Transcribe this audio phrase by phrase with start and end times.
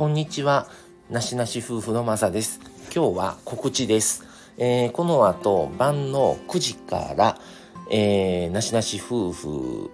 [0.00, 0.66] こんにちは。
[1.10, 2.58] なしなし夫婦のまさです。
[2.84, 4.24] 今日は告知です。
[4.56, 7.38] えー、この後、晩の9時から、
[7.90, 9.90] えー、なしなし夫婦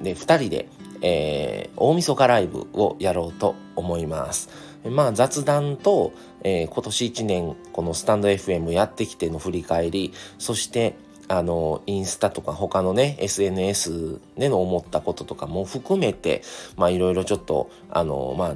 [0.00, 0.66] で2人で、
[1.02, 4.48] えー、大晦日ライブをやろうと思います。
[4.82, 10.96] まあ雑談と、えー、今年1年このスタンド FM やってきての振り返り、そして
[11.28, 16.40] あの、インスタとか他のね、SNS での思ったこととかも含めて、
[16.78, 18.54] まあいろいろちょっと、あの、まあ、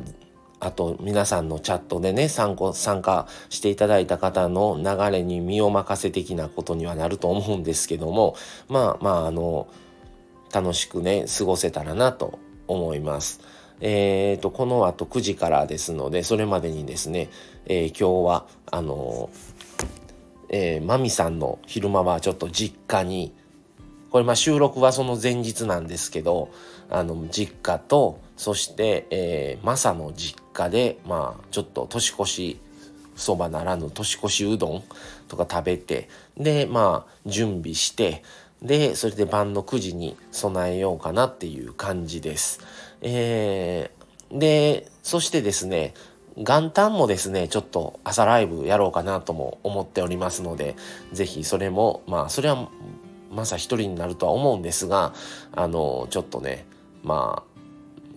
[0.64, 8.34] あと皆さんのチャットでね参考参加していただいた方の流れに身を任せ的なことにはなると思うんですけども
[8.69, 9.69] まあまああの
[10.52, 13.41] 楽しくね過ごせたらなと思います。
[13.80, 17.28] えーと、この後9時からですのでそれまでにですね、
[17.66, 19.30] えー、今日はあの
[20.56, 23.34] えー、マミさんの昼間はちょっと実家に
[24.10, 26.50] これまあ収録はその前日なんですけど
[26.88, 32.60] あの実家とそして、えー、マサの実家でまあちょっと年越し
[33.16, 34.83] そばならぬ年越しうどん
[35.28, 38.22] とか食べてでまあ準備して
[38.62, 42.60] でそれで晩の9時に備えようかなっていう感じです。
[43.02, 45.92] えー、でそしてですね
[46.36, 50.75] 元旦もですね、ちょっと朝ライブやろうかなとも思っておりますので、
[51.12, 52.69] ぜひそれも、まあ、それは
[53.30, 55.14] まさ一人になるとは思うんですが、
[55.55, 56.66] あの、ちょっとね、
[57.05, 57.53] まあ、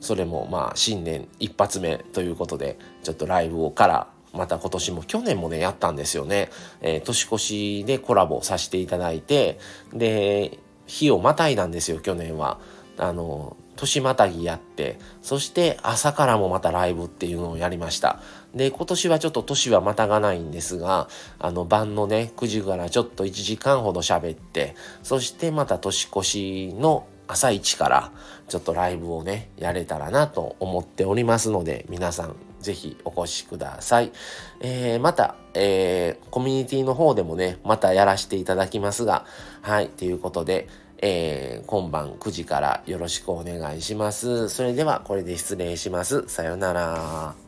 [0.08, 6.50] それもまあ新年一発目ということで、ちょっとライブをからまた今年も去年もねやったんですよね、
[6.80, 9.60] えー、年越しでコラボさせていただいて
[9.94, 12.60] で日をまたいだんですよ去年は。
[13.00, 18.22] あの年またぎやってそして朝からもまたライブっていうのをやりました。
[18.56, 28.12] で今年はちょっと年はまたがないんですがあの晩のね9時からちょっと1時間ほど喋ってそしてまた年越しの朝一から
[28.48, 34.12] ちょっとライブをねやれたらなと思っておりますので皆さんぜひお越しください。
[34.60, 39.26] えー、また、えー、コミュニティの方でもね、またやらせていただきますが、
[39.62, 40.68] はい、ということで、
[41.00, 44.50] えー、今晩9時からよろしくお願いします。
[44.50, 46.28] それではこれで失礼します。
[46.28, 47.47] さようなら。